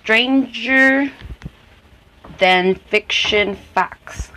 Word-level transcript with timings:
stranger 0.00 1.10
than 2.38 2.74
fiction 2.74 3.54
facts 3.54 4.30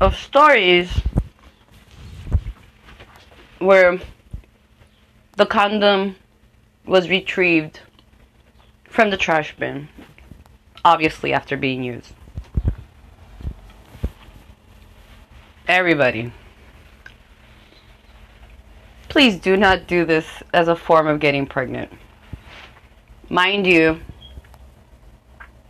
of 0.00 0.16
stories 0.16 0.90
where 3.58 3.98
the 5.36 5.46
condom 5.46 6.16
was 6.86 7.08
retrieved 7.08 7.80
from 8.84 9.10
the 9.10 9.16
trash 9.16 9.54
bin, 9.56 9.88
obviously 10.84 11.32
after 11.32 11.56
being 11.56 11.84
used. 11.84 12.12
Everybody, 15.68 16.32
please 19.08 19.36
do 19.38 19.56
not 19.56 19.86
do 19.86 20.04
this 20.04 20.26
as 20.52 20.66
a 20.66 20.74
form 20.74 21.06
of 21.06 21.20
getting 21.20 21.46
pregnant. 21.46 21.92
Mind 23.32 23.64
you, 23.64 24.00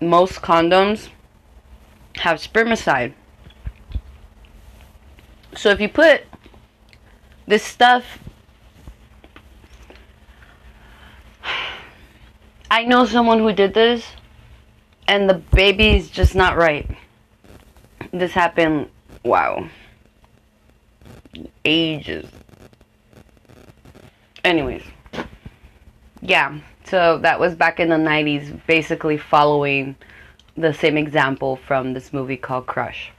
most 0.01 0.41
condoms 0.41 1.11
have 2.17 2.39
spermicide. 2.39 3.13
So 5.55 5.69
if 5.69 5.79
you 5.79 5.91
put 5.91 6.23
this 7.47 7.63
stuff 7.63 8.19
I 12.71 12.85
know 12.85 13.05
someone 13.05 13.41
who 13.41 13.53
did 13.53 13.75
this 13.75 14.07
and 15.07 15.29
the 15.29 15.35
baby's 15.35 16.09
just 16.09 16.35
not 16.35 16.57
right. 16.57 16.91
This 18.11 18.33
happened 18.33 18.89
wow. 19.23 19.69
Ages. 21.67 22.27
Anyways. 24.45 24.85
Yeah, 26.23 26.61
so 26.85 27.19
that 27.19 27.39
was 27.39 27.55
back 27.55 27.81
in 27.81 27.89
the 27.89 27.97
90s 27.97 28.61
basically 28.67 29.17
following 29.17 29.97
the 30.57 30.75
same 30.75 30.97
example 30.97 31.57
from 31.57 31.93
this 31.93 32.13
movie 32.13 32.37
called 32.37 32.67
Crush 32.67 33.13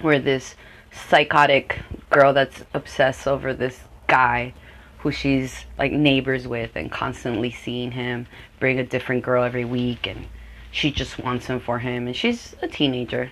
where 0.00 0.18
this 0.18 0.54
psychotic 0.90 1.80
girl 2.10 2.32
that's 2.32 2.64
obsessed 2.74 3.26
over 3.26 3.54
this 3.54 3.80
guy 4.06 4.52
who 4.98 5.10
she's 5.10 5.64
like 5.78 5.92
neighbors 5.92 6.46
with 6.46 6.76
and 6.76 6.90
constantly 6.90 7.50
seeing 7.50 7.90
him 7.92 8.26
bring 8.60 8.78
a 8.78 8.84
different 8.84 9.22
girl 9.22 9.42
every 9.42 9.64
week 9.64 10.06
and 10.06 10.26
she 10.70 10.90
just 10.90 11.18
wants 11.18 11.46
him 11.46 11.60
for 11.60 11.80
him 11.80 12.06
and 12.06 12.16
she's 12.16 12.54
a 12.62 12.68
teenager. 12.68 13.30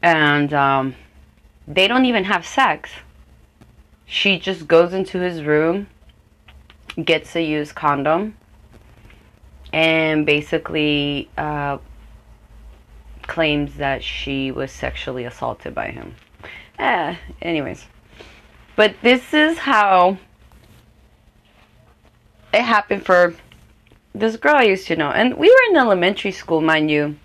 And 0.00 0.54
um, 0.54 0.94
they 1.66 1.88
don't 1.88 2.04
even 2.04 2.24
have 2.24 2.46
sex. 2.46 2.90
She 4.06 4.38
just 4.38 4.68
goes 4.68 4.94
into 4.94 5.18
his 5.18 5.42
room 5.42 5.88
gets 7.04 7.34
a 7.36 7.42
used 7.42 7.74
condom 7.74 8.36
and 9.72 10.24
basically 10.24 11.28
uh, 11.36 11.78
claims 13.22 13.76
that 13.76 14.02
she 14.02 14.50
was 14.50 14.72
sexually 14.72 15.24
assaulted 15.24 15.74
by 15.74 15.90
him 15.90 16.14
eh, 16.78 17.14
anyways 17.42 17.86
but 18.76 18.94
this 19.02 19.34
is 19.34 19.58
how 19.58 20.18
it 22.52 22.62
happened 22.62 23.04
for 23.04 23.34
this 24.14 24.36
girl 24.36 24.56
I 24.56 24.64
used 24.64 24.86
to 24.88 24.96
know. 24.96 25.10
And 25.10 25.36
we 25.36 25.48
were 25.48 25.70
in 25.70 25.76
elementary 25.76 26.32
school, 26.32 26.60
mind 26.60 26.90
you. 26.90 27.16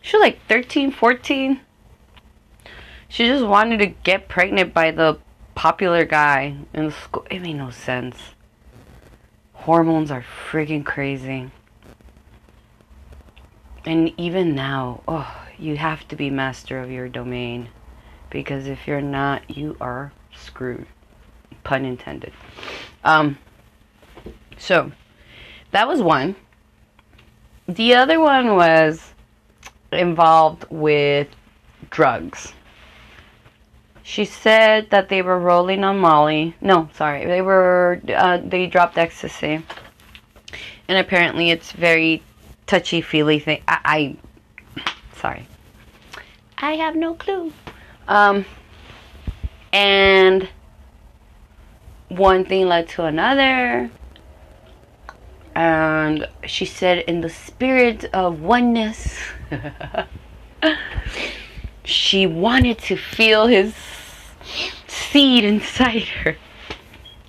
She 0.00 0.16
was 0.16 0.22
like 0.22 0.38
13, 0.48 0.90
14. 0.90 1.60
She 3.08 3.26
just 3.26 3.44
wanted 3.44 3.78
to 3.78 3.86
get 3.86 4.28
pregnant 4.28 4.72
by 4.72 4.90
the 4.90 5.18
popular 5.54 6.04
guy 6.04 6.56
in 6.72 6.86
the 6.86 6.92
school. 6.92 7.26
It 7.30 7.40
made 7.40 7.54
no 7.54 7.70
sense. 7.70 8.16
Hormones 9.62 10.10
are 10.10 10.24
freaking 10.50 10.84
crazy. 10.84 11.48
And 13.84 14.12
even 14.16 14.56
now, 14.56 15.02
oh, 15.06 15.32
you 15.56 15.76
have 15.76 16.06
to 16.08 16.16
be 16.16 16.30
master 16.30 16.80
of 16.80 16.90
your 16.90 17.08
domain. 17.08 17.68
Because 18.28 18.66
if 18.66 18.88
you're 18.88 19.00
not, 19.00 19.56
you 19.56 19.76
are 19.80 20.12
screwed. 20.34 20.86
Pun 21.62 21.84
intended. 21.84 22.32
Um, 23.04 23.38
so, 24.58 24.90
that 25.70 25.86
was 25.86 26.02
one. 26.02 26.34
The 27.68 27.94
other 27.94 28.18
one 28.18 28.56
was 28.56 29.14
involved 29.92 30.64
with 30.70 31.28
drugs. 31.90 32.52
She 34.12 34.26
said 34.26 34.90
that 34.90 35.08
they 35.08 35.22
were 35.22 35.38
rolling 35.38 35.84
on 35.84 35.96
Molly. 35.96 36.54
No, 36.60 36.90
sorry, 36.92 37.24
they 37.24 37.40
were 37.40 37.98
uh, 38.14 38.36
they 38.44 38.66
dropped 38.66 38.98
ecstasy, 38.98 39.62
and 40.86 40.98
apparently 40.98 41.48
it's 41.48 41.72
very 41.72 42.22
touchy 42.66 43.00
feely 43.00 43.38
thing. 43.38 43.62
I, 43.66 44.16
I, 44.76 44.84
sorry, 45.14 45.46
I 46.58 46.72
have 46.72 46.94
no 46.94 47.14
clue. 47.14 47.54
Um, 48.06 48.44
and 49.72 50.46
one 52.08 52.44
thing 52.44 52.68
led 52.68 52.90
to 52.90 53.04
another 53.04 53.90
and 55.54 56.28
she 56.44 56.66
said 56.66 56.98
in 56.98 57.22
the 57.22 57.30
spirit 57.30 58.04
of 58.12 58.40
oneness 58.42 59.16
she 61.84 62.26
wanted 62.26 62.76
to 62.76 62.96
feel 62.96 63.46
his 63.46 63.74
seed 64.86 65.44
inside 65.44 66.02
her 66.02 66.36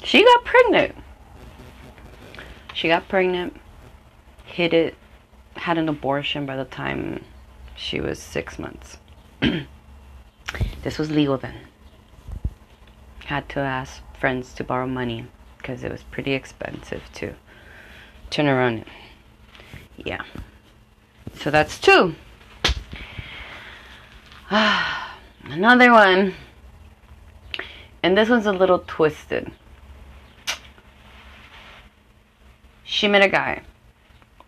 she 0.03 0.23
got 0.23 0.43
pregnant 0.45 0.95
she 2.73 2.87
got 2.87 3.07
pregnant 3.07 3.55
hid 4.45 4.73
it 4.73 4.95
had 5.55 5.77
an 5.77 5.87
abortion 5.87 6.45
by 6.45 6.55
the 6.55 6.65
time 6.65 7.23
she 7.75 7.99
was 7.99 8.19
six 8.19 8.57
months 8.57 8.97
this 9.41 10.97
was 10.97 11.11
legal 11.11 11.37
then 11.37 11.55
had 13.25 13.47
to 13.49 13.59
ask 13.59 14.01
friends 14.19 14.53
to 14.53 14.63
borrow 14.63 14.87
money 14.87 15.27
because 15.57 15.83
it 15.83 15.91
was 15.91 16.03
pretty 16.03 16.33
expensive 16.33 17.01
to 17.13 17.33
turn 18.29 18.47
around. 18.47 18.79
it. 18.79 18.87
Yeah. 19.97 20.23
So 21.35 21.49
that's 21.49 21.79
two. 21.79 22.15
Another 25.43 25.91
one. 25.91 26.33
And 28.03 28.17
this 28.17 28.29
one's 28.29 28.45
a 28.45 28.51
little 28.51 28.83
twisted. 28.85 29.51
She 32.83 33.07
met 33.07 33.23
a 33.23 33.29
guy. 33.29 33.63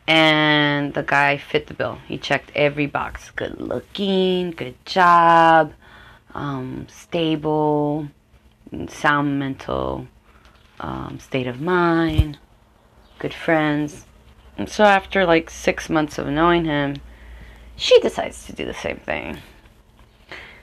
And 0.07 0.93
the 0.93 1.01
guy 1.01 1.37
fit 1.37 1.65
the 1.65 1.73
bill. 1.73 1.97
He 2.07 2.19
checked 2.19 2.51
every 2.53 2.85
box. 2.85 3.31
Good 3.31 3.59
looking, 3.59 4.51
good 4.51 4.75
job, 4.85 5.73
um, 6.35 6.85
stable, 6.89 8.09
sound 8.87 9.39
mental 9.39 10.07
um, 10.79 11.17
state 11.19 11.47
of 11.47 11.59
mind 11.59 12.37
good 13.19 13.33
friends. 13.33 14.05
And 14.57 14.69
so 14.69 14.83
after 14.83 15.25
like 15.25 15.49
six 15.49 15.89
months 15.89 16.17
of 16.17 16.27
knowing 16.27 16.65
him, 16.65 16.97
she 17.75 17.99
decides 17.99 18.45
to 18.45 18.53
do 18.53 18.65
the 18.65 18.73
same 18.73 18.97
thing. 18.97 19.39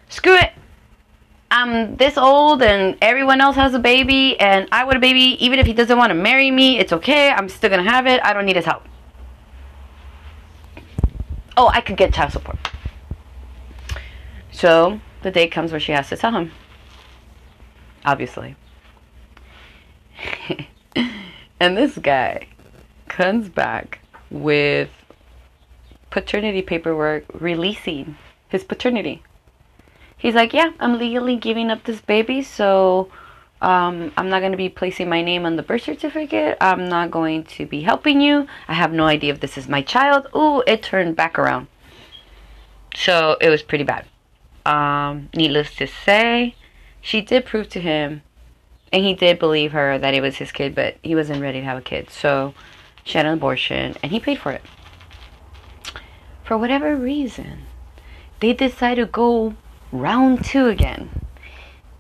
Screw 0.09 0.37
it. 0.37 0.53
I'm 1.63 1.97
this 1.97 2.19
old 2.19 2.63
and 2.63 2.97
everyone 3.01 3.41
else 3.41 3.55
has 3.57 3.73
a 3.75 3.79
baby 3.79 4.39
and 4.41 4.69
I 4.73 4.85
want 4.85 4.97
a 4.97 5.01
baby. 5.01 5.37
Even 5.45 5.59
if 5.59 5.67
he 5.67 5.73
doesn't 5.73 5.97
want 5.97 6.11
to 6.11 6.15
marry 6.15 6.51
me, 6.51 6.79
it's 6.79 6.93
okay. 6.93 7.31
I'm 7.31 7.49
still 7.49 7.71
going 7.71 7.85
to 7.85 7.91
have 7.91 8.07
it. 8.07 8.21
I 8.25 8.33
don't 8.33 8.47
need 8.47 8.57
his 8.57 8.65
help. 8.65 8.83
Oh, 11.57 11.69
I 11.69 11.81
could 11.81 11.97
get 11.97 12.13
child 12.13 12.33
support. 12.33 12.59
So 14.51 15.01
the 15.23 15.31
day 15.31 15.47
comes 15.47 15.71
where 15.71 15.81
she 15.81 15.93
has 15.93 16.09
to 16.09 16.17
tell 16.17 16.33
him. 16.33 16.51
Obviously. 18.05 18.57
And 21.63 21.77
this 21.77 21.97
guy 21.97 22.49
comes 23.07 23.49
back 23.49 24.01
with 24.33 24.91
paternity 26.11 26.61
paperwork 26.61 27.25
releasing 27.33 28.17
his 28.49 28.65
paternity. 28.65 29.23
He's 30.23 30.37
like, 30.37 30.55
Yeah, 30.55 30.71
I'm 30.79 30.99
legally 30.99 31.37
giving 31.37 31.69
up 31.69 31.83
this 31.83 32.01
baby, 32.01 32.43
so 32.43 33.11
um, 33.61 34.13
I'm 34.17 34.31
not 34.31 34.39
going 34.39 34.53
to 34.53 34.57
be 34.57 34.69
placing 34.69 35.09
my 35.09 35.21
name 35.21 35.45
on 35.45 35.57
the 35.57 35.65
birth 35.65 35.83
certificate. 35.83 36.57
I'm 36.61 36.89
not 36.89 37.11
going 37.11 37.43
to 37.45 37.67
be 37.67 37.83
helping 37.83 38.21
you. 38.21 38.47
I 38.69 38.75
have 38.75 38.93
no 38.93 39.07
idea 39.07 39.33
if 39.33 39.41
this 39.41 39.59
is 39.59 39.69
my 39.69 39.83
child. 39.83 40.29
Ooh, 40.35 40.63
it 40.65 40.83
turned 40.83 41.17
back 41.17 41.41
around. 41.41 41.67
So 42.95 43.37
it 43.41 43.49
was 43.49 43.63
pretty 43.63 43.85
bad. 43.85 44.07
Um, 44.65 45.29
needless 45.35 45.75
to 45.75 45.89
say, 45.89 46.55
she 47.01 47.21
did 47.21 47.45
prove 47.45 47.69
to 47.71 47.81
him 47.81 48.23
and 48.93 49.05
he 49.05 49.15
did 49.15 49.41
believe 49.41 49.73
her 49.73 49.99
that 49.99 50.15
it 50.15 50.21
was 50.21 50.37
his 50.37 50.53
kid, 50.53 50.75
but 50.75 50.99
he 51.03 51.17
wasn't 51.17 51.41
ready 51.41 51.61
to 51.61 51.65
have 51.65 51.79
a 51.79 51.83
kid. 51.83 52.11
So 52.11 52.55
she 53.03 53.17
had 53.17 53.27
an 53.27 53.33
abortion, 53.33 53.97
and 54.03 54.13
he 54.13 54.21
paid 54.21 54.39
for 54.39 54.53
it. 54.53 54.63
For 56.45 56.59
whatever 56.59 56.95
reason, 56.95 57.63
they 58.41 58.53
decided 58.53 59.07
to 59.07 59.11
go 59.11 59.57
round 59.93 60.45
two 60.45 60.67
again. 60.67 61.11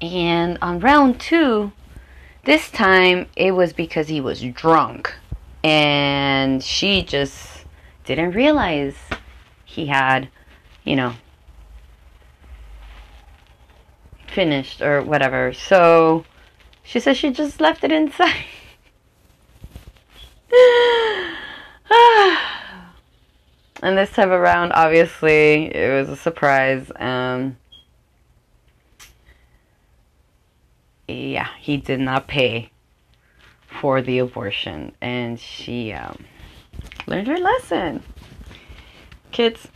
And 0.00 0.58
on 0.60 0.80
round 0.80 1.20
two, 1.20 1.72
this 2.44 2.70
time 2.70 3.28
it 3.36 3.52
was 3.52 3.72
because 3.72 4.08
he 4.08 4.20
was 4.20 4.42
drunk. 4.42 5.14
and 5.64 6.62
she 6.62 7.02
just 7.02 7.64
didn't 8.04 8.32
realize 8.32 8.94
he 9.64 9.86
had, 9.86 10.28
you 10.84 10.96
know, 10.96 11.14
finished 14.26 14.82
or 14.82 15.02
whatever. 15.02 15.52
So 15.52 16.24
she 16.82 17.00
says 17.00 17.16
she 17.16 17.30
just 17.30 17.60
left 17.60 17.84
it 17.84 17.92
inside. 17.92 18.44
and 23.82 23.96
this 23.96 24.10
time 24.10 24.30
around, 24.30 24.72
obviously, 24.72 25.74
it 25.74 25.92
was 25.92 26.08
a 26.08 26.16
surprise. 26.16 26.90
Um, 26.96 27.56
yeah, 31.08 31.48
he 31.58 31.76
did 31.76 32.00
not 32.00 32.26
pay 32.26 32.70
for 33.80 34.02
the 34.02 34.18
abortion, 34.18 34.94
and 35.00 35.38
she 35.38 35.92
um, 35.92 36.24
learned 37.06 37.26
her 37.26 37.38
lesson. 37.38 38.02
Kids, 39.30 39.68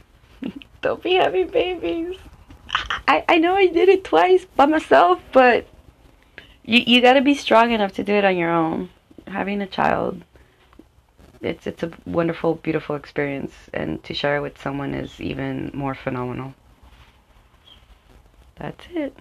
don't 0.82 1.02
be 1.02 1.14
having 1.14 1.48
babies. 1.48 2.18
I, 3.08 3.24
I 3.28 3.38
know 3.38 3.54
I 3.54 3.66
did 3.66 3.88
it 3.88 4.04
twice 4.04 4.44
by 4.44 4.66
myself, 4.66 5.20
but 5.32 5.66
you 6.64 6.80
you 6.86 7.00
got 7.00 7.14
to 7.14 7.20
be 7.20 7.34
strong 7.34 7.70
enough 7.72 7.92
to 7.92 8.04
do 8.04 8.12
it 8.12 8.24
on 8.24 8.36
your 8.36 8.50
own. 8.50 8.90
Having 9.26 9.62
a 9.62 9.66
child, 9.66 10.22
it's 11.40 11.66
it's 11.66 11.82
a 11.82 11.90
wonderful, 12.04 12.56
beautiful 12.56 12.96
experience, 12.96 13.54
and 13.72 14.02
to 14.04 14.14
share 14.14 14.36
it 14.36 14.40
with 14.40 14.60
someone 14.60 14.94
is 14.94 15.20
even 15.20 15.70
more 15.74 15.94
phenomenal. 15.94 16.54
That's 18.56 18.86
it. 18.90 19.16